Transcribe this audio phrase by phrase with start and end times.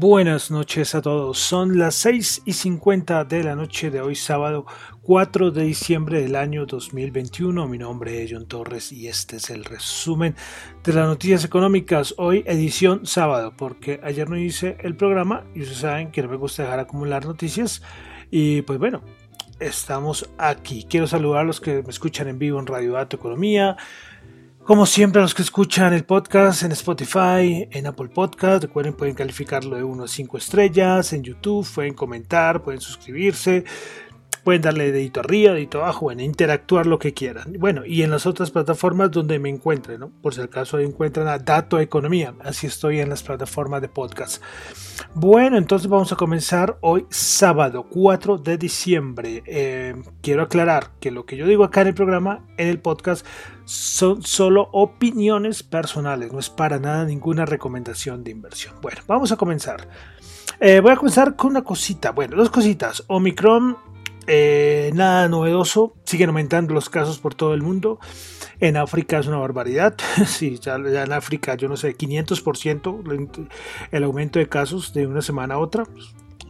[0.00, 1.38] Buenas noches a todos.
[1.38, 4.64] Son las 6 y 50 de la noche de hoy, sábado
[5.02, 7.68] 4 de diciembre del año 2021.
[7.68, 10.36] Mi nombre es John Torres y este es el resumen
[10.82, 12.14] de las noticias económicas.
[12.16, 16.36] Hoy, edición sábado, porque ayer no hice el programa y ustedes saben que no me
[16.36, 17.82] gusta dejar acumular noticias.
[18.30, 19.02] Y pues bueno,
[19.58, 20.86] estamos aquí.
[20.88, 23.76] Quiero saludar a los que me escuchan en vivo en Radio Dato Economía
[24.70, 29.74] como siempre, los que escuchan el podcast en Spotify, en Apple Podcast, recuerden, pueden calificarlo
[29.74, 33.64] de 1 a 5 estrellas, en YouTube, pueden comentar, pueden suscribirse,
[34.50, 37.54] pueden darle dedito arriba, dedito abajo, bueno, interactuar lo que quieran.
[37.60, 40.10] Bueno, y en las otras plataformas donde me encuentren, ¿no?
[40.10, 44.42] Por si acaso encuentran a Dato Economía, así estoy en las plataformas de podcast.
[45.14, 49.44] Bueno, entonces vamos a comenzar hoy sábado 4 de diciembre.
[49.46, 53.24] Eh, quiero aclarar que lo que yo digo acá en el programa, en el podcast,
[53.66, 58.74] son solo opiniones personales, no es para nada ninguna recomendación de inversión.
[58.82, 59.86] Bueno, vamos a comenzar.
[60.58, 63.04] Eh, voy a comenzar con una cosita, bueno, dos cositas.
[63.06, 63.76] Omicron
[64.26, 67.98] eh, nada novedoso, siguen aumentando los casos por todo el mundo.
[68.60, 69.96] En África es una barbaridad.
[70.26, 73.48] Sí, ya, en África, yo no sé, 500%
[73.90, 75.84] el aumento de casos de una semana a otra.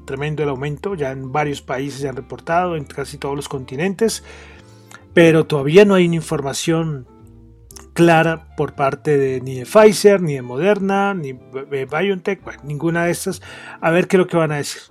[0.05, 4.25] Tremendo el aumento, ya en varios países se han reportado, en casi todos los continentes.
[5.15, 7.07] Pero todavía no hay una información
[7.93, 13.13] clara por parte de ni de Pfizer, ni de Moderna, ni de BioNTech, ninguna de
[13.13, 13.43] estas.
[13.81, 14.83] A ver qué es lo que van a decir.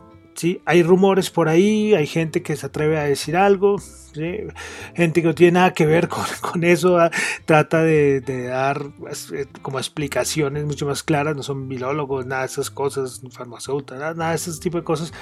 [0.65, 3.77] Hay rumores por ahí, hay gente que se atreve a decir algo,
[4.95, 6.07] gente que no tiene nada que ver
[6.41, 7.11] con, eso, ah,
[7.45, 8.91] trata de, dar
[9.33, 14.13] eh, como explicaciones mucho más claras, no son bilólogos, nada de esas cosas, farmacéuticas, nada,
[14.13, 15.13] nada, de ese tipo de cosas,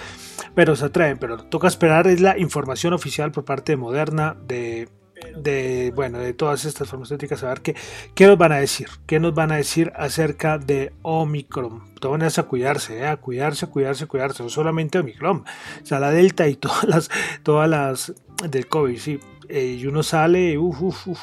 [0.55, 4.89] pero se atreven, pero toca esperar es la información oficial por parte de Moderna, de
[5.35, 6.19] de bueno.
[6.19, 7.75] de todas estas farmacéuticas a ver qué,
[8.15, 11.93] qué nos van a decir qué nos van a decir acerca de Omicron.
[11.95, 13.07] Todo a cuidarse ¿eh?
[13.07, 15.43] a cuidarse a cuidarse a cuidarse no solamente Omicron
[15.81, 17.09] o sea la Delta y todas las
[17.43, 18.13] todas las
[18.47, 19.19] del COVID sí
[19.49, 21.19] eh, y uno sale uf, uf, uf,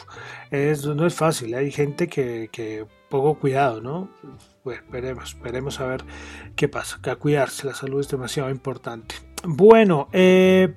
[0.50, 4.08] es, no es fácil hay gente que, que poco cuidado no
[4.64, 6.04] bueno esperemos esperemos a ver
[6.56, 9.16] qué pasa que a cuidarse la salud es demasiado importante.
[9.44, 10.74] Bueno eh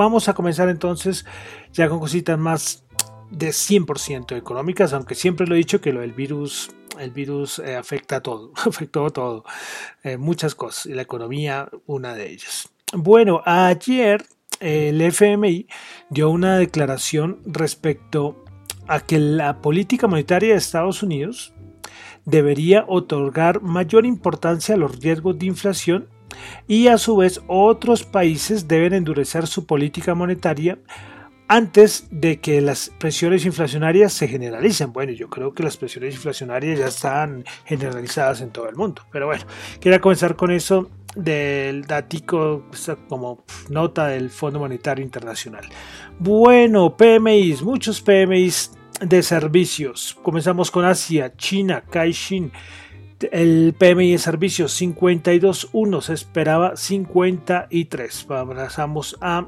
[0.00, 1.26] Vamos a comenzar entonces
[1.74, 2.86] ya con cositas más
[3.30, 7.76] de 100% económicas, aunque siempre lo he dicho que lo del virus, el virus eh,
[7.76, 9.44] afecta a todo, afectó a todo,
[10.02, 12.70] eh, muchas cosas, y la economía una de ellas.
[12.94, 14.24] Bueno, ayer
[14.58, 15.66] el FMI
[16.08, 18.42] dio una declaración respecto
[18.88, 21.52] a que la política monetaria de Estados Unidos
[22.24, 26.08] debería otorgar mayor importancia a los riesgos de inflación
[26.66, 30.78] y a su vez otros países deben endurecer su política monetaria
[31.50, 34.92] antes de que las presiones inflacionarias se generalicen.
[34.92, 39.02] Bueno, yo creo que las presiones inflacionarias ya están generalizadas en todo el mundo.
[39.10, 39.42] Pero bueno,
[39.80, 42.66] quería comenzar con eso del datico
[43.08, 45.64] como nota del Fondo Monetario Internacional.
[46.20, 50.16] Bueno, PMIs, muchos PMIs de servicios.
[50.22, 52.52] Comenzamos con Asia, China, Caixin
[53.32, 58.24] el PMI de servicios 52.1 se esperaba 53.
[58.24, 59.46] Pasamos a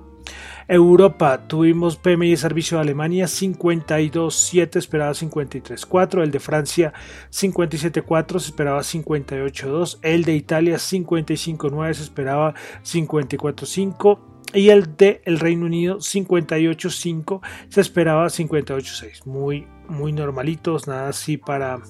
[0.69, 1.49] Europa.
[1.49, 6.23] Tuvimos PMI de servicio de Alemania 52.7, esperaba 53.4.
[6.23, 6.93] El de Francia
[7.31, 9.99] 57.4, se esperaba 58.2.
[10.03, 12.55] El de Italia 55.9, se esperaba
[12.85, 14.19] 54.5.
[14.55, 21.39] y el de el Reino Unido 58.5, se esperaba 58.6, muy, muy normalitos, nada así
[21.39, 21.81] para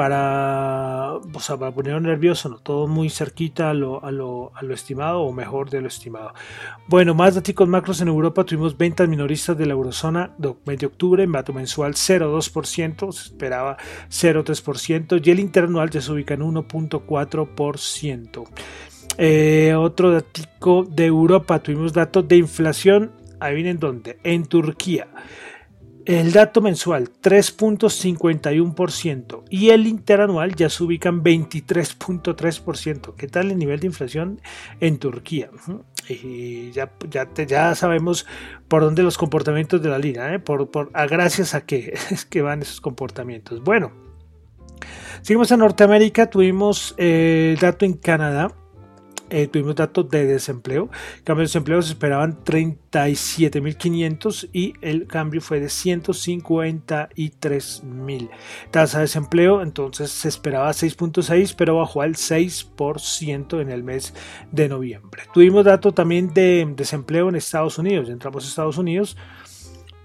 [0.00, 2.56] para, o sea, para poner nervioso, ¿no?
[2.56, 6.32] todo muy cerquita a lo, a, lo, a lo, estimado o mejor de lo estimado.
[6.88, 10.86] Bueno, más datos macros en Europa, tuvimos ventas minoristas de la eurozona de mes de
[10.86, 13.76] octubre, en dato mensual 0,2%, se esperaba
[14.08, 18.48] 0,3% y el interanual ya se ubica en 1,4%.
[19.18, 25.08] Eh, otro dato de Europa, tuvimos datos de inflación, ahí vienen dónde, en Turquía.
[26.06, 33.14] El dato mensual 3.51% y el interanual ya se ubican 23.3%.
[33.16, 34.40] ¿Qué tal el nivel de inflación
[34.80, 35.50] en Turquía?
[36.08, 38.26] Y ya, ya, ya sabemos
[38.68, 40.42] por dónde los comportamientos de la línea, ¿eh?
[40.94, 43.62] a gracias a qué es que van esos comportamientos.
[43.62, 43.92] Bueno,
[45.20, 48.54] seguimos en Norteamérica, tuvimos eh, el dato en Canadá
[49.30, 50.90] eh, tuvimos datos de desempleo.
[51.18, 58.30] El cambio de desempleo se esperaban 37.500 y el cambio fue de 153.000.
[58.70, 64.12] Tasa de desempleo entonces se esperaba 6.6 pero bajó al 6% en el mes
[64.52, 65.22] de noviembre.
[65.32, 68.08] Tuvimos datos también de desempleo en Estados Unidos.
[68.08, 69.16] Entramos a Estados Unidos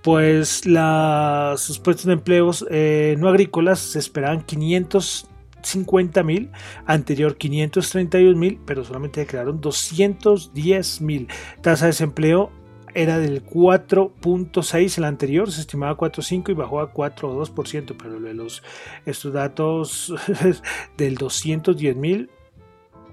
[0.05, 5.27] pues los puestos de empleos eh, no agrícolas se esperaban 500
[5.65, 6.51] 50 mil,
[6.85, 11.27] anterior 531 mil, pero solamente declararon 210 mil.
[11.61, 12.51] Tasa de desempleo
[12.93, 18.63] era del 4.6 el anterior, se estimaba 4.5 y bajó a 4.2%, pero de los,
[19.05, 20.13] estos datos
[20.97, 22.29] del 210 mil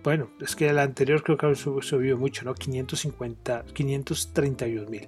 [0.02, 2.54] bueno, es que el anterior creo que ha subido mucho, ¿no?
[2.54, 5.06] 550, 531 mil.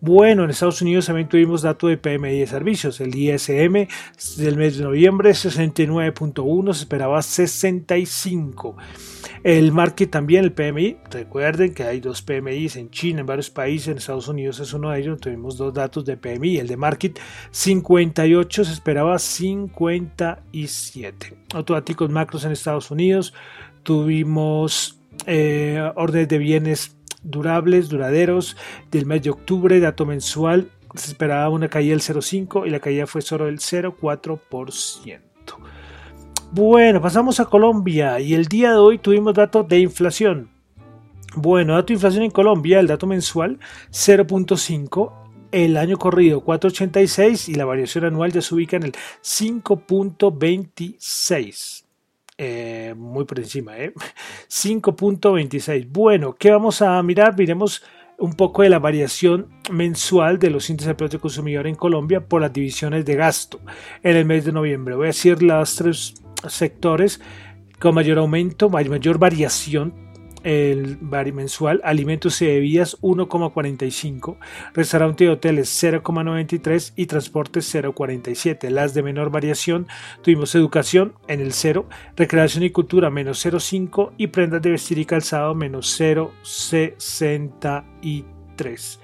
[0.00, 3.00] Bueno, en Estados Unidos también tuvimos dato de PMI de servicios.
[3.00, 3.86] El ISM
[4.36, 8.76] del mes de noviembre 69.1, se esperaba 65.
[9.42, 13.88] El market también, el PMI, recuerden que hay dos PMIs en China, en varios países,
[13.88, 17.18] en Estados Unidos es uno de ellos, tuvimos dos datos de PMI, el de market
[17.50, 21.36] 58, se esperaba 57.
[21.52, 23.34] Automáticos macros en Estados Unidos,
[23.84, 28.56] Tuvimos eh, órdenes de bienes durables, duraderos,
[28.90, 33.06] del mes de octubre, dato mensual, se esperaba una caída del 0,5 y la caída
[33.06, 35.20] fue solo del 0,4%.
[36.52, 40.50] Bueno, pasamos a Colombia y el día de hoy tuvimos datos de inflación.
[41.34, 43.58] Bueno, dato de inflación en Colombia, el dato mensual
[43.90, 45.12] 0.5,
[45.50, 51.83] el año corrido 4.86 y la variación anual ya se ubica en el 5.26.
[52.36, 53.92] Eh, muy por encima, ¿eh?
[54.48, 55.86] 5.26.
[55.88, 57.36] Bueno, ¿qué vamos a mirar?
[57.38, 57.82] Miremos
[58.18, 62.26] un poco de la variación mensual de los índices de precios de consumidor en Colombia
[62.26, 63.60] por las divisiones de gasto
[64.02, 64.94] en el mes de noviembre.
[64.94, 66.14] Voy a decir los tres
[66.48, 67.20] sectores
[67.80, 70.03] con mayor aumento, mayor variación
[70.44, 70.98] el
[71.32, 74.36] mensual, alimentos y bebidas 1,45,
[74.74, 78.68] restaurante y hoteles 0,93 y transportes 0,47.
[78.70, 79.88] Las de menor variación
[80.22, 85.06] tuvimos educación en el 0, recreación y cultura menos 0,5 y prendas de vestir y
[85.06, 88.98] calzado menos 0,63.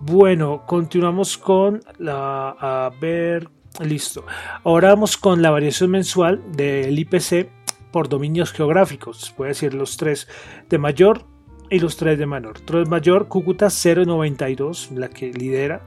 [0.00, 2.56] Bueno, continuamos con la...
[2.58, 3.48] A ver,
[3.80, 4.26] listo.
[4.64, 7.61] Ahora vamos con la variación mensual del IPC
[7.92, 10.26] por dominios geográficos, puede decir los tres
[10.68, 11.24] de mayor
[11.70, 12.60] y los tres de menor.
[12.60, 15.86] Tres mayor, Cúcuta 0.92, la que lidera.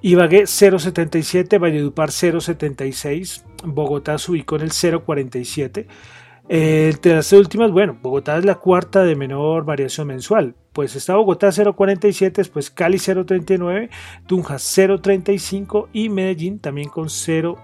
[0.00, 5.86] Ibagué 0.77, Valledupar 0.76, Bogotá se ubicó en el 0.47.
[6.48, 10.54] Eh, entre las últimas, bueno, Bogotá es la cuarta de menor variación mensual.
[10.72, 13.88] Pues está Bogotá 0.47, después Cali 0.39,
[14.26, 17.56] Tunja 0.35 y Medellín también con 0.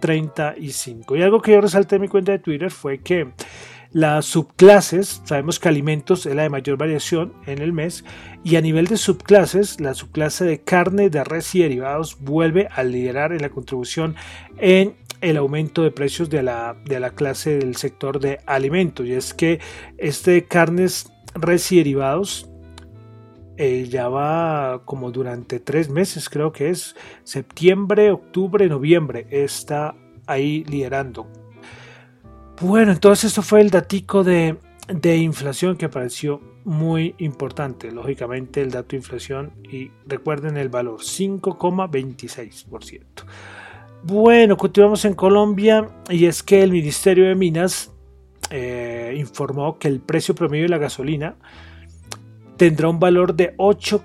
[0.00, 1.16] 35.
[1.16, 3.28] Y algo que yo resalté en mi cuenta de Twitter fue que
[3.90, 8.04] las subclases, sabemos que alimentos es la de mayor variación en el mes,
[8.44, 12.84] y a nivel de subclases, la subclase de carne, de res y derivados vuelve a
[12.84, 14.14] liderar en la contribución
[14.58, 19.06] en el aumento de precios de la, de la clase del sector de alimentos.
[19.06, 19.58] Y es que
[19.96, 22.48] este carnes, res y derivados
[23.58, 29.96] eh, ya va como durante tres meses, creo que es septiembre, octubre, noviembre, está
[30.26, 31.26] ahí liderando.
[32.60, 37.90] Bueno, entonces esto fue el datico de, de inflación que pareció muy importante.
[37.90, 43.02] Lógicamente el dato de inflación y recuerden el valor 5,26%.
[44.04, 47.90] Bueno, continuamos en Colombia y es que el Ministerio de Minas
[48.50, 51.36] eh, informó que el precio promedio de la gasolina
[52.58, 54.04] tendrá un valor de 8,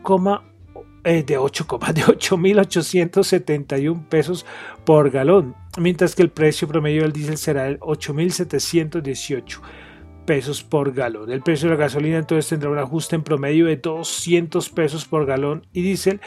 [1.03, 4.45] eh, de 8, de 8.871 pesos
[4.85, 9.59] por galón, mientras que el precio promedio del diésel será el 8.718.
[10.25, 11.31] pesos por galón.
[11.31, 15.25] El precio de la gasolina entonces tendrá un ajuste en promedio de 200 pesos por
[15.25, 16.21] galón y diésel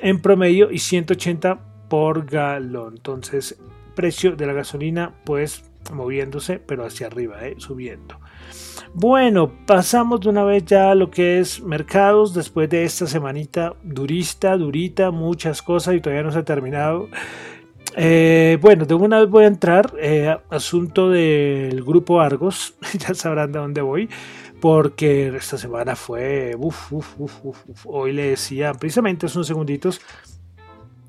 [0.00, 2.94] en promedio y 180 por galón.
[2.96, 3.56] Entonces,
[3.94, 7.54] precio de la gasolina pues moviéndose pero hacia arriba, ¿eh?
[7.58, 8.18] subiendo.
[8.94, 13.74] Bueno, pasamos de una vez ya a lo que es mercados después de esta semanita
[13.82, 17.08] durista, durita, muchas cosas y todavía no se ha terminado.
[17.98, 19.92] Eh, bueno, de una vez voy a entrar.
[19.98, 22.74] Eh, asunto del grupo Argos.
[22.98, 24.08] ya sabrán de dónde voy.
[24.60, 26.54] Porque esta semana fue.
[26.58, 30.00] Uf, uf, uf, Hoy le decía, precisamente hace unos segunditos,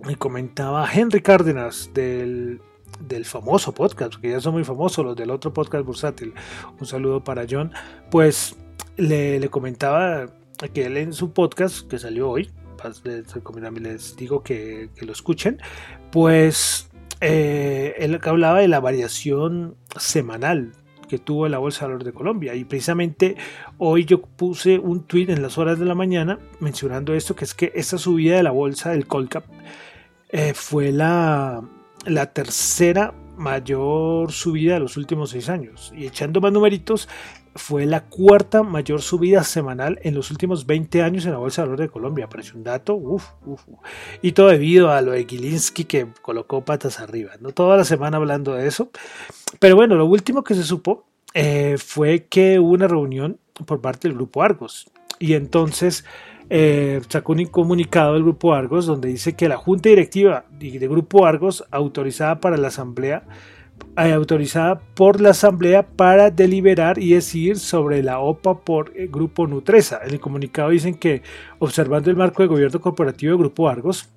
[0.04, 2.62] me comentaba Henry Cárdenas del,
[3.00, 6.34] del famoso podcast, que ya son muy famosos los del otro podcast bursátil.
[6.80, 7.72] Un saludo para John.
[8.10, 8.56] Pues
[8.96, 10.28] le, le comentaba
[10.74, 12.50] que él en su podcast que salió hoy,
[13.82, 15.60] les digo que, lo escuchen,
[16.12, 16.90] pues
[17.22, 20.74] eh, él hablaba de la variación semanal
[21.08, 22.56] que tuvo la Bolsa de Valores de Colombia.
[22.56, 23.38] Y precisamente
[23.78, 27.54] hoy yo puse un tweet en las horas de la mañana mencionando esto, que es
[27.54, 29.46] que esta subida de la bolsa del Colcap
[30.30, 31.64] eh, fue la,
[32.06, 35.94] la tercera mayor subida de los últimos seis años.
[35.96, 37.08] Y echando más numeritos,
[37.58, 41.68] fue la cuarta mayor subida semanal en los últimos 20 años en la Bolsa de
[41.68, 42.30] Valores de Colombia.
[42.30, 43.62] Parece un dato, uff, uff.
[44.22, 47.32] Y todo debido a lo de Gilinski que colocó patas arriba.
[47.40, 48.92] No toda la semana hablando de eso.
[49.60, 54.08] Pero bueno, lo último que se supo eh, fue que hubo una reunión por parte
[54.08, 54.90] del grupo Argos.
[55.20, 56.06] Y entonces
[56.50, 61.26] eh, sacó un comunicado del Grupo Argos donde dice que la Junta Directiva de Grupo
[61.26, 63.24] Argos, autorizada para la Asamblea,
[63.98, 69.48] eh, autorizada por la Asamblea para deliberar y decidir sobre la OPA por el Grupo
[69.48, 70.00] Nutresa.
[70.06, 71.22] En el comunicado dicen que,
[71.60, 74.10] observando el marco de gobierno corporativo del Grupo Argos,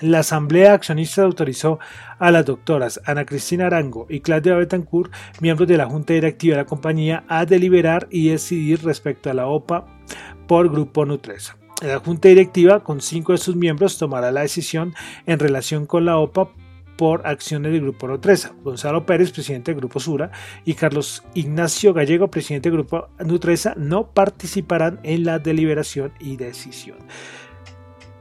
[0.00, 1.78] la Asamblea Accionista autorizó
[2.18, 6.62] a las doctoras Ana Cristina Arango y Claudia Betancourt, miembros de la Junta Directiva de
[6.62, 9.99] la compañía, a deliberar y decidir respecto a la OPA
[10.46, 11.56] por Grupo Nutresa.
[11.82, 14.94] La Junta Directiva, con cinco de sus miembros, tomará la decisión
[15.26, 16.50] en relación con la OPA
[16.96, 18.52] por acciones del Grupo Nutresa.
[18.62, 20.30] Gonzalo Pérez, presidente del Grupo Sura,
[20.66, 26.98] y Carlos Ignacio Gallego, presidente del Grupo Nutresa, no participarán en la deliberación y decisión.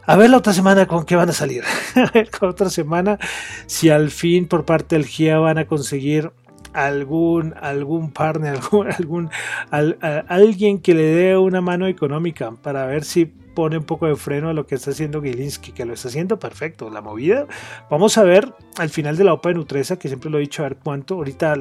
[0.05, 1.63] A ver la otra semana con qué van a salir.
[1.95, 3.19] a ver la otra semana
[3.67, 6.31] si al fin por parte del GIA van a conseguir
[6.73, 8.55] algún, algún partner,
[8.97, 9.29] algún,
[9.71, 14.15] algún alguien que le dé una mano económica para ver si pone un poco de
[14.15, 16.89] freno a lo que está haciendo Gilinski, que lo está haciendo perfecto.
[16.89, 17.45] La movida,
[17.89, 20.63] vamos a ver al final de la OPA de Nutresa, que siempre lo he dicho,
[20.63, 21.55] a ver cuánto, ahorita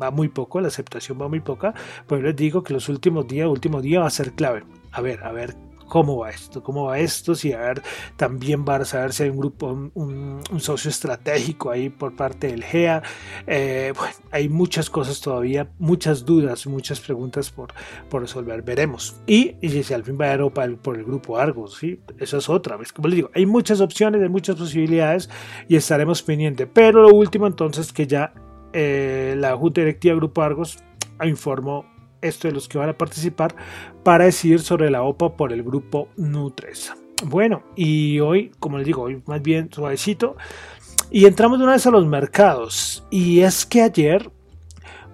[0.00, 1.74] va muy poco, la aceptación va muy poca,
[2.06, 4.62] pues les digo que los últimos días, último día va a ser clave.
[4.92, 7.82] A ver, a ver cómo va esto, cómo va esto, si a ver,
[8.16, 12.62] también va a saber si hay un grupo, un, socio estratégico ahí por parte del
[12.62, 13.02] GEA.
[13.46, 17.74] Eh, bueno, hay muchas cosas todavía, muchas dudas, muchas preguntas por,
[18.08, 19.20] por resolver, veremos.
[19.26, 22.00] Y, y si al fin va a Europa por el grupo Argos, ¿sí?
[22.18, 25.28] eso es otra vez, como les digo, hay muchas opciones, hay muchas posibilidades
[25.68, 26.68] y estaremos pendientes.
[26.72, 28.32] Pero lo último entonces que ya
[28.72, 30.78] eh, la Junta Directiva Grupo Argos
[31.24, 31.84] informó
[32.22, 33.54] esto de los que van a participar,
[34.02, 36.96] para decidir sobre la OPA por el grupo Nutresa.
[37.24, 40.36] Bueno, y hoy, como les digo, hoy más bien suavecito.
[41.10, 43.04] Y entramos de una vez a los mercados.
[43.10, 44.30] Y es que ayer,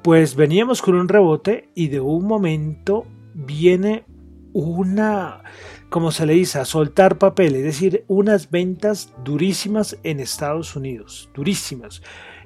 [0.02, 4.04] pues veníamos con un rebote y de un momento viene
[4.52, 5.42] una,
[5.90, 11.28] como se le dice, a soltar papel, es decir, unas ventas durísimas en Estados Unidos,
[11.34, 12.02] durísimas.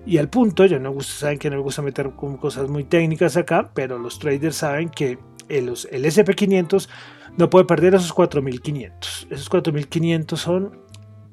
[0.06, 3.36] Y al punto, ya no gusta, saben que no me gusta meter cosas muy técnicas
[3.36, 6.88] acá, pero los traders saben que el, el SP500
[7.36, 9.28] no puede perder esos 4500.
[9.30, 10.80] Esos 4500 son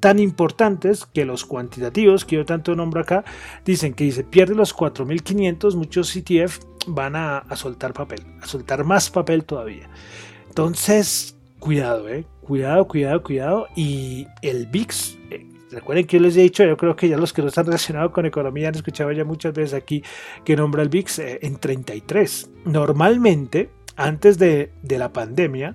[0.00, 3.24] tan importantes que los cuantitativos, que yo tanto nombro acá,
[3.64, 8.46] dicen que si se pierde los 4500, muchos CTF van a, a, soltar papel, a
[8.46, 9.88] soltar más papel todavía.
[10.48, 13.66] Entonces, cuidado, eh, cuidado, cuidado, cuidado.
[13.76, 17.32] Y el VIX, eh, Recuerden que yo les he dicho, yo creo que ya los
[17.32, 20.02] que no están relacionados con economía han escuchado ya muchas veces aquí
[20.44, 22.50] que nombra el VIX eh, en 33.
[22.64, 25.74] Normalmente, antes de, la pandemia,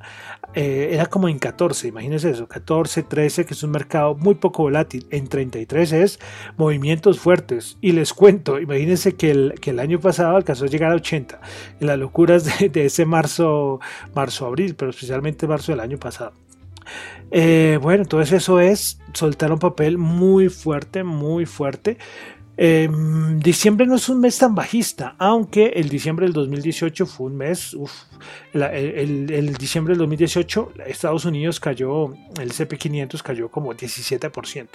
[0.53, 4.63] eh, era como en 14, imagínense eso, 14, 13, que es un mercado muy poco
[4.63, 5.05] volátil.
[5.11, 6.19] En 33 es
[6.57, 7.77] movimientos fuertes.
[7.81, 11.41] Y les cuento, imagínense que el, que el año pasado alcanzó a llegar a 80,
[11.81, 13.79] en las locuras de, de ese marzo,
[14.15, 16.33] marzo-abril, pero especialmente marzo del año pasado.
[17.31, 21.97] Eh, bueno, entonces eso es soltar un papel muy fuerte, muy fuerte.
[22.55, 27.37] Em, diciembre no es un mes tan bajista, aunque el diciembre del 2018 fue un
[27.37, 27.75] mes,
[28.53, 34.67] el, diciembre del 2018 Estados Unidos cayó, el CP500 cayó como 17%.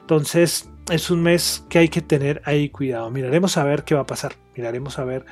[0.00, 3.08] Entonces es un mes que hay que tener ahí cuidado.
[3.12, 5.24] Miraremos a ver qué va a pasar, miraremos a ver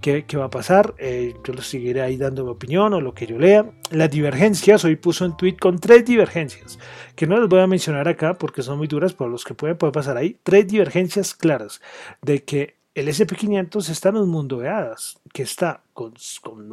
[0.00, 0.94] qué, va a pasar.
[0.98, 3.70] Eh, yo les seguiré ahí dando mi opinión o lo que yo lea.
[3.90, 6.78] Las divergencias, hoy puso un tweet con tres divergencias,
[7.14, 9.76] que no les voy a mencionar acá porque son muy duras, pero los que pueden
[9.76, 10.38] puede pasar ahí.
[10.42, 11.80] Tres divergencias claras
[12.22, 16.14] de que el SP500 está en un mundo de hadas, que está con,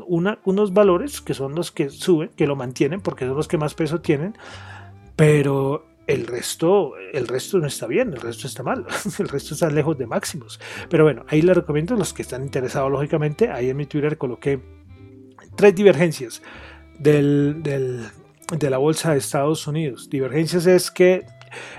[0.08, 3.75] unos valores que son los que suben, que lo mantienen, porque son los que más
[3.75, 4.36] peso tienen,
[5.15, 8.85] pero el resto, el resto no está bien, el resto está mal,
[9.19, 10.59] el resto está lejos de máximos.
[10.89, 14.59] Pero bueno, ahí les recomiendo, los que están interesados, lógicamente, ahí en mi Twitter coloqué
[15.55, 16.41] tres divergencias
[17.00, 20.09] del, de la bolsa de Estados Unidos.
[20.09, 21.25] Divergencias es que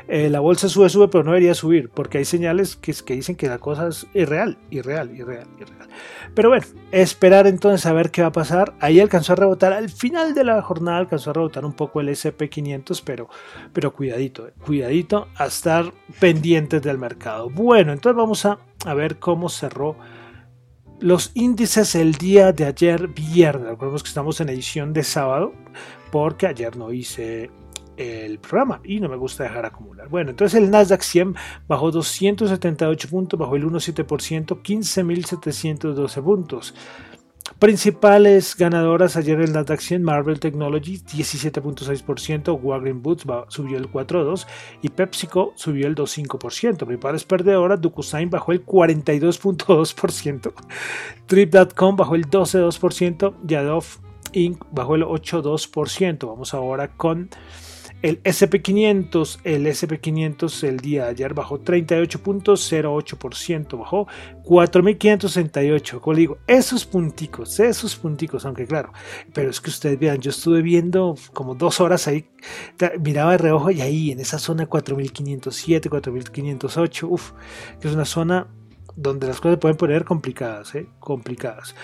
[0.09, 3.37] eh, la bolsa sube, sube, pero no debería subir, porque hay señales que, que, dicen
[3.37, 5.89] que la cosa es irreal, irreal, irreal, irreal.
[6.35, 8.75] Pero bueno, esperar entonces a ver qué va a pasar.
[8.81, 12.09] Ahí alcanzó a rebotar, al final de la jornada alcanzó a rebotar un poco el
[12.09, 13.29] SP500, pero,
[13.73, 17.51] pero cuidadito, eh, cuidadito a estar pendientes del mercado.
[17.51, 19.97] Bueno, entonces vamos a, a ver cómo cerró
[21.01, 23.69] los índices el día de ayer viernes.
[23.69, 25.53] Recordemos que estamos en edición de sábado
[26.11, 27.51] porque ayer no hice
[27.97, 30.09] el programa y no me gusta dejar acumular.
[30.09, 31.35] Bueno, entonces el Nasdaq 100
[31.69, 36.75] bajó 278 puntos, bajó el 1,7%, 15.712 puntos.
[37.59, 44.47] Principales ganadoras ayer el Nasdaq 100, Marvel Technologies 17.6%, Walgreens Boots subió el 4.2%
[44.83, 46.85] y PepsiCo subió el 2.5%.
[46.85, 50.53] Principales perdedoras, DocuSign bajó el 42.2%,
[51.27, 53.87] Trip.com bajó el 12.2% y Adobe
[54.33, 54.63] Inc.
[54.71, 56.27] bajó el 8.2%.
[56.27, 57.31] Vamos ahora con
[58.07, 64.07] el SP500, el SP500 el día de ayer bajó 38.08%, bajó
[64.45, 65.99] 4.568.
[65.99, 68.93] Como le digo, esos punticos, esos punticos, aunque claro,
[69.35, 72.31] pero es que ustedes vean, yo estuve viendo como dos horas ahí,
[73.01, 77.33] miraba de reojo y ahí en esa zona 4.507, 4.508, uff,
[77.81, 78.47] que es una zona
[78.95, 80.87] donde las cosas se pueden poner complicadas, ¿eh?
[81.01, 81.75] complicadas.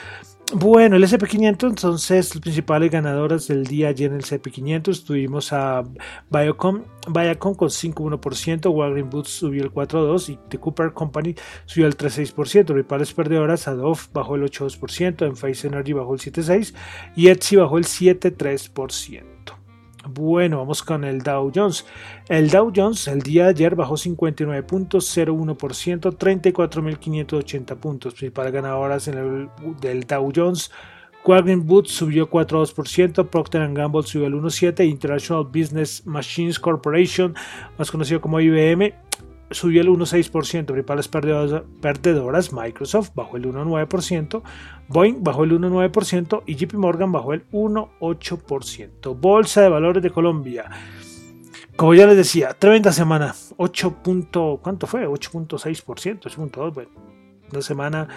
[0.54, 5.82] Bueno, el SP500, entonces, las principales ganadoras del día ayer en el SP500 tuvimos a
[6.28, 11.96] Biocom, Viacom con 5.1%, Walgreens Boots subió el 4.2% y The Cooper Company subió el
[11.96, 12.66] 3.6%.
[12.66, 16.74] Principales perdedoras, Adobe bajó el 8.2%, Enphase Energy bajó el 7.6%
[17.16, 19.41] y Etsy bajó el 7.3%.
[20.08, 21.86] Bueno, vamos con el Dow Jones.
[22.28, 28.14] El Dow Jones el día de ayer bajó 59.01%, 34.580 puntos.
[28.14, 29.48] Principales ganadoras en el,
[29.80, 30.70] del Dow Jones.
[31.22, 37.36] Quadrant Boots subió 4.2%, Procter Gamble subió el 1.7%, International Business Machines Corporation,
[37.78, 38.92] más conocido como IBM,
[39.52, 44.42] subió el 1,6%, principales perdedoras, Microsoft bajó el 1,9%,
[44.88, 49.16] Boeing bajó el 1,9% y JP Morgan bajó el 1,8%.
[49.18, 50.70] Bolsa de Valores de Colombia.
[51.76, 53.96] Como ya les decía, tremenda semana, 8.
[54.60, 55.08] ¿Cuánto fue?
[55.08, 56.74] 8.6%, 8.2%.
[56.74, 56.90] Bueno,
[57.50, 58.08] una semana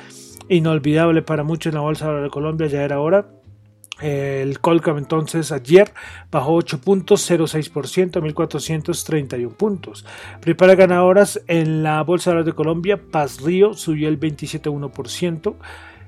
[0.50, 3.28] inolvidable para muchos en la Bolsa de Valores de Colombia, ya era hora.
[4.02, 5.94] El Colcam entonces ayer
[6.30, 10.06] bajó 8.06%, 1.431 puntos.
[10.42, 15.56] Prepara ganadoras en la Bolsa de Colombia, Paz Río subió el 27.1%,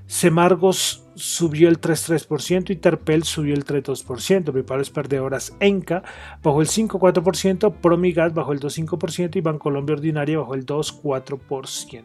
[0.06, 4.52] Semargos subió el 3.3% y Terpel subió el 3.2%.
[4.52, 6.04] Preparos perdedoras Enca
[6.42, 12.04] bajó el 5.4%, Promigas bajó el 2.5% y Bancolombia Ordinaria bajó el 2.4%.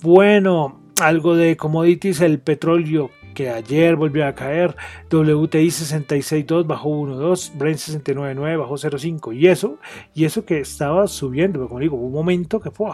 [0.00, 4.76] Bueno, algo de commodities, el petróleo que ayer volvió a caer,
[5.10, 9.78] WTI 66.2 bajó 1.2, Brent 69.9 bajó 0.5 y eso,
[10.14, 12.92] y eso que estaba subiendo, como digo, un momento que fue,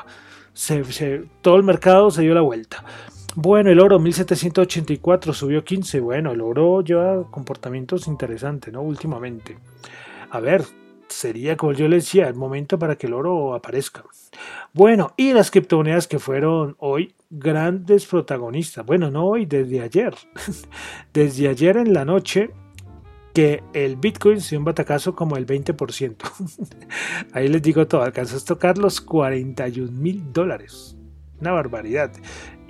[1.42, 2.84] todo el mercado se dio la vuelta.
[3.36, 6.00] Bueno, el oro 1784 subió 15.
[6.00, 8.82] Bueno, el oro lleva comportamientos interesantes, ¿no?
[8.82, 9.58] Últimamente.
[10.30, 10.64] A ver,
[11.08, 14.04] sería, como yo le decía, el momento para que el oro aparezca.
[14.72, 18.84] Bueno, y las criptomonedas que fueron hoy grandes protagonistas.
[18.84, 20.14] Bueno, no hoy, desde ayer.
[21.12, 22.50] desde ayer en la noche
[23.34, 26.16] que el Bitcoin se dio un batacazo como el 20%.
[27.32, 30.97] Ahí les digo todo, alcanzó a tocar los 41 mil dólares.
[31.40, 32.10] Una barbaridad.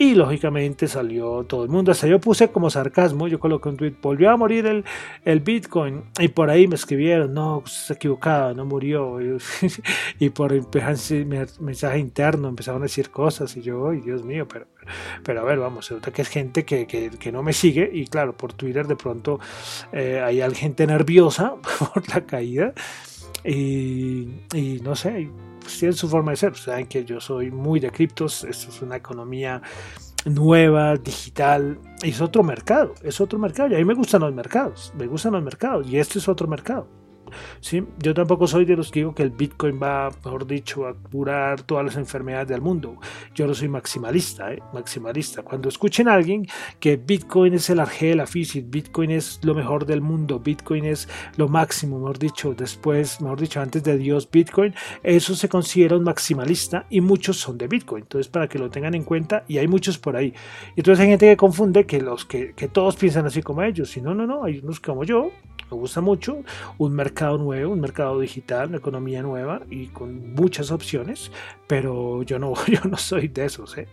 [0.01, 1.91] Y lógicamente salió todo el mundo.
[1.91, 4.85] Hasta yo puse como sarcasmo, yo coloqué un tweet, volvió a morir el,
[5.25, 6.05] el Bitcoin.
[6.21, 9.19] Y por ahí me escribieron, no, se equivocaba, no murió.
[10.21, 10.53] y por
[11.61, 13.57] mensaje interno empezaron a decir cosas.
[13.57, 14.69] Y yo, ay Dios mío, pero,
[15.25, 17.91] pero a ver, vamos, se nota que es gente que, que, no me sigue.
[17.93, 19.41] Y claro, por Twitter de pronto
[19.93, 21.57] eh, hay gente nerviosa
[21.93, 22.73] por la caída.
[23.43, 24.29] Y
[24.83, 25.29] no sé,
[25.77, 26.57] tienen su forma de ser.
[26.57, 29.61] Saben que yo soy muy de criptos, esto es una economía
[30.25, 33.71] nueva, digital, es otro mercado, es otro mercado.
[33.71, 36.47] Y a mí me gustan los mercados, me gustan los mercados, y este es otro
[36.49, 36.98] mercado.
[37.61, 37.85] ¿Sí?
[37.99, 41.63] Yo tampoco soy de los que digo que el Bitcoin va, mejor dicho, a curar
[41.63, 42.99] todas las enfermedades del mundo.
[43.35, 44.63] Yo no soy maximalista, ¿eh?
[44.73, 45.43] maximalista.
[45.43, 46.47] Cuando escuchen a alguien
[46.81, 50.85] que Bitcoin es el arge de la física, Bitcoin es lo mejor del mundo, Bitcoin
[50.85, 55.97] es lo máximo, mejor dicho, después, mejor dicho, antes de Dios, Bitcoin, eso se considera
[55.97, 58.03] un maximalista y muchos son de Bitcoin.
[58.03, 60.33] Entonces, para que lo tengan en cuenta, y hay muchos por ahí.
[60.77, 63.97] Entonces hay gente que confunde que los que todos piensan así como ellos.
[63.97, 65.31] Y no, no, no, hay unos como yo,
[65.71, 66.43] me gusta mucho,
[66.79, 71.31] un mercado nuevo, un mercado digital, una economía nueva y con muchas opciones,
[71.67, 73.77] pero yo no, yo no soy de esos.
[73.79, 73.89] ¿eh?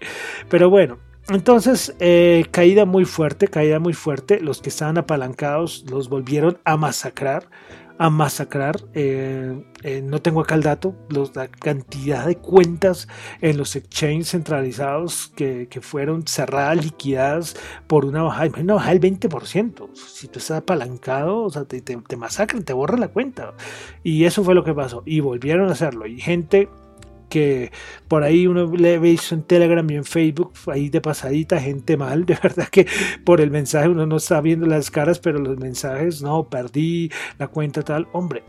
[0.49, 0.97] Pero bueno,
[1.29, 4.39] entonces, eh, caída muy fuerte, caída muy fuerte.
[4.39, 7.49] Los que estaban apalancados los volvieron a masacrar
[7.97, 8.81] a masacrar.
[8.93, 10.95] Eh, eh, no tengo acá el dato,
[11.33, 13.07] la cantidad de cuentas
[13.41, 17.55] en los exchanges centralizados que, fueron cerradas, liquidadas
[17.87, 19.89] por una bajada, una bajada del 20%.
[19.95, 23.53] Si tú estás apalancado, o sea, te, te, te masacran, te borran la cuenta.
[24.03, 25.03] Y eso fue lo que pasó.
[25.05, 26.07] Y volvieron a hacerlo.
[26.07, 26.69] Y gente
[27.29, 27.71] que
[28.07, 32.25] por ahí uno le ve en Telegram y en Facebook, ahí de pasadita, gente mal,
[32.25, 32.87] de verdad que
[33.23, 37.47] por el mensaje uno no está viendo las caras, pero los mensajes, no, perdí la
[37.47, 38.43] cuenta tal, hombre.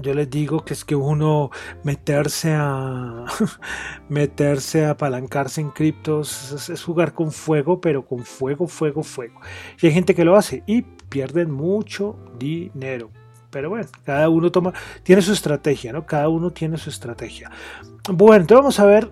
[0.00, 1.50] Yo les digo que es que uno
[1.82, 3.24] meterse a
[4.08, 9.40] meterse a apalancarse en criptos es jugar con fuego, pero con fuego, fuego, fuego.
[9.80, 13.10] Y hay gente que lo hace y pierden mucho dinero.
[13.50, 16.04] Pero bueno, cada uno toma, tiene su estrategia, ¿no?
[16.06, 17.50] Cada uno tiene su estrategia.
[18.10, 19.10] Bueno, entonces vamos a ver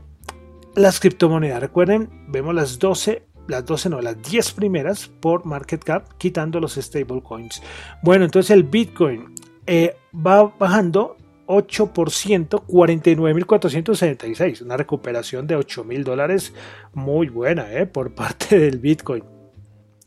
[0.75, 1.61] las criptomonedas.
[1.61, 6.75] Recuerden, vemos las 12, las 12 no, las 10 primeras por market cap, quitando los
[6.75, 7.62] stablecoins.
[8.03, 9.35] Bueno, entonces el Bitcoin
[9.66, 16.53] eh, va bajando 8%, 49.476, una recuperación de 8.000 dólares
[16.92, 17.87] muy buena ¿eh?
[17.87, 19.36] por parte del Bitcoin.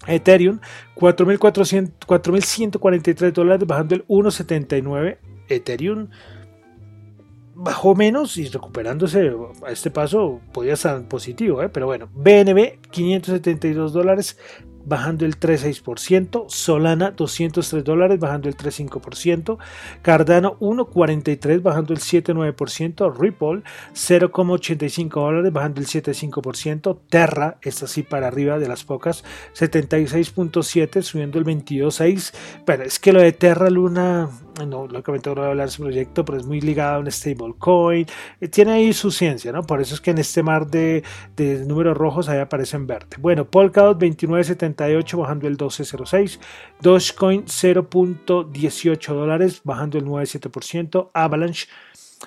[0.08, 0.60] Ethereum
[0.96, 5.18] 4.143 dólares bajando el 1.79
[5.50, 6.08] Ethereum
[7.62, 9.34] bajó menos y recuperándose
[9.66, 11.68] a este paso podía estar positivo, ¿eh?
[11.68, 14.38] pero bueno, BNB 572 dólares
[14.89, 19.58] bajando el 3,6%, Solana 203 dólares bajando el 3,5%,
[20.02, 23.62] Cardano 1,43 bajando el 7,9%, Ripple
[23.93, 29.23] 0,85 dólares bajando el 7,5%, Terra, esta sí para arriba de las pocas,
[29.56, 32.34] 76,7 subiendo el 22,6,
[32.65, 34.30] pero es que lo de Terra Luna
[34.65, 37.12] no, lógicamente no voy a hablar de ese proyecto, pero es muy ligado a un
[37.12, 38.06] stablecoin,
[38.41, 39.63] eh, tiene ahí su ciencia, ¿no?
[39.63, 41.04] Por eso es que en este mar de,
[41.36, 43.17] de números rojos ahí aparece en verde.
[43.19, 46.39] Bueno, Polkadot 29.78 bajando el 12.06,
[46.82, 51.67] Dogecoin 0.18 dólares bajando el 9.7%, Avalanche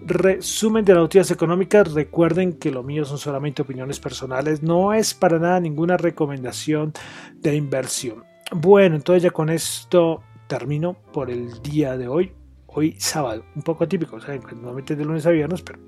[0.05, 1.93] resumen de las noticias económicas.
[1.93, 6.93] Recuerden que lo mío son solamente opiniones personales, no es para nada ninguna recomendación
[7.37, 8.25] de inversión.
[8.51, 12.33] Bueno, entonces ya con esto termino por el día de hoy.
[12.67, 15.79] Hoy sábado, un poco típico, normalmente de lunes a viernes, pero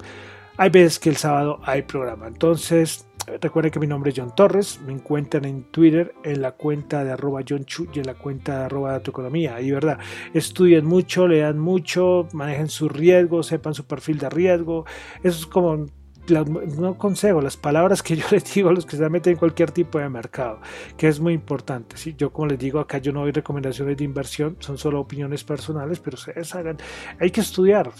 [0.56, 2.26] hay veces que el sábado hay programa.
[2.26, 3.06] Entonces,
[3.40, 4.80] recuerden que mi nombre es John Torres.
[4.86, 8.58] Me encuentran en Twitter en la cuenta de arroba John Chu y en la cuenta
[8.58, 9.60] de arroba tu economía.
[9.60, 9.98] Y verdad,
[10.32, 14.84] estudien mucho, lean mucho, manejen su riesgo, sepan su perfil de riesgo.
[15.22, 15.86] Eso es como
[16.28, 19.70] no consejo, las palabras que yo les digo a los que se meten en cualquier
[19.70, 20.60] tipo de mercado,
[20.96, 21.96] que es muy importante.
[21.96, 22.14] ¿sí?
[22.16, 26.00] Yo, como les digo, acá yo no doy recomendaciones de inversión, son solo opiniones personales,
[26.00, 26.78] pero ustedes hagan,
[27.20, 27.90] hay que estudiar.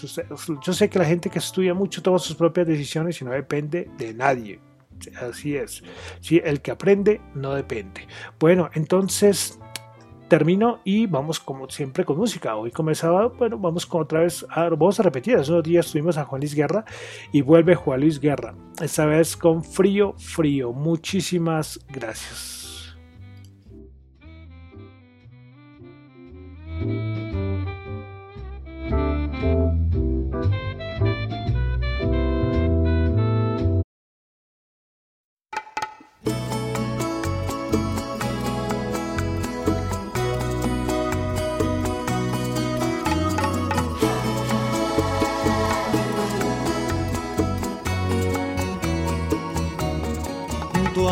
[0.63, 3.89] Yo sé que la gente que estudia mucho toma sus propias decisiones y no depende
[3.97, 4.59] de nadie.
[5.21, 5.83] Así es.
[6.21, 6.41] ¿sí?
[6.43, 8.07] El que aprende no depende.
[8.39, 9.59] Bueno, entonces
[10.27, 12.55] termino y vamos como siempre con música.
[12.55, 16.25] Hoy sábado, bueno, vamos con otra vez, vamos a repetir, hace unos días estuvimos a
[16.25, 16.85] Juan Luis Guerra
[17.31, 20.73] y vuelve Juan Luis Guerra, esta vez con frío, frío.
[20.73, 22.64] Muchísimas gracias.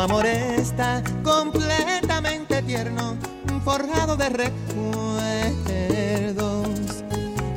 [0.03, 3.15] Amor está completamente tierno,
[3.63, 4.67] forjado de recuerdos.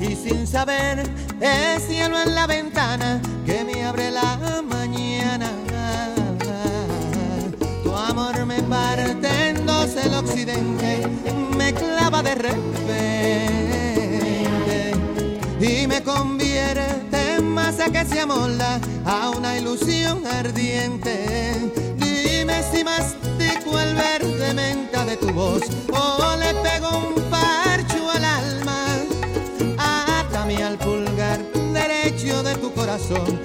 [0.00, 5.50] Y sin saber, el cielo en la ventana que me abre la mañana.
[7.82, 11.08] Tu amor me parte en dos el occidente,
[11.56, 13.56] me clava de repente
[15.60, 21.85] y me convierte en masa que se amolda a una ilusión ardiente.
[22.62, 28.86] Si mastico el verde menta de tu voz o le pego un parcho al alma.
[29.78, 31.40] Atame al pulgar
[31.72, 33.40] derecho de tu corazón